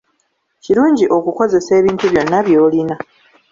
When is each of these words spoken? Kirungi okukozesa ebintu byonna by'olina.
Kirungi 0.63 1.05
okukozesa 1.17 1.71
ebintu 1.79 2.05
byonna 2.11 2.39
by'olina. 2.45 2.95